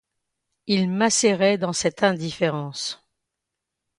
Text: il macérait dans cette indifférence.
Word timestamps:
il 0.65 0.89
macérait 0.89 1.59
dans 1.59 1.73
cette 1.73 2.01
indifférence. 2.01 3.07